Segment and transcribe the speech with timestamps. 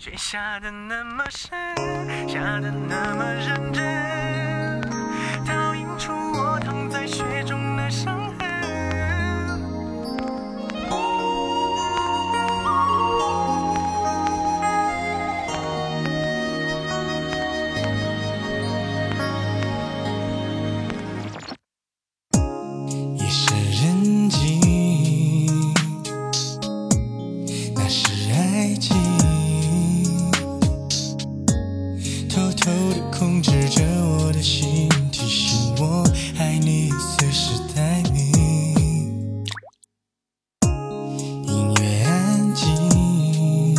[0.00, 1.50] 雪下的那么深，
[2.26, 3.84] 下的那么认真，
[33.42, 36.04] 指着我的心，提醒我
[36.38, 39.44] 爱你随时待命。
[41.46, 43.76] 音乐安静，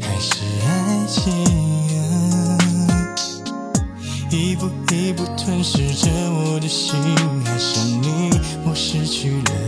[0.00, 1.32] 还是爱情？
[4.30, 6.96] 一步一步吞噬着我的心，
[7.46, 8.30] 爱上你，
[8.64, 9.67] 我失去了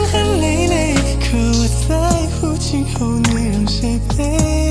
[3.79, 4.70] 你让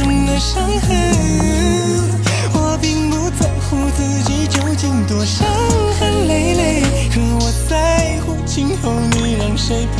[0.00, 0.96] 中的伤痕。
[2.54, 5.46] 我并不在乎自己究竟多伤
[5.98, 9.99] 痕累累，可我在乎今后你让谁陪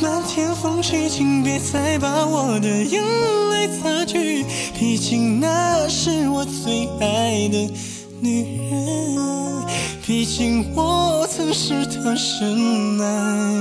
[0.00, 3.02] 漫天风雪，请别再把我的眼
[3.50, 4.44] 泪擦去，
[4.78, 7.70] 毕竟那是我最爱的
[8.20, 9.66] 女人，
[10.06, 13.52] 毕竟我曾是她深爱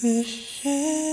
[0.00, 0.24] 的
[0.62, 1.07] 人。